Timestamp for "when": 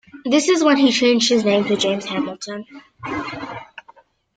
0.63-0.77